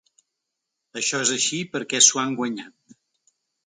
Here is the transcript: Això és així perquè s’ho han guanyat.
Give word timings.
Això 1.03 1.21
és 1.27 1.33
així 1.37 1.61
perquè 1.77 2.03
s’ho 2.09 2.25
han 2.25 2.37
guanyat. 2.43 3.01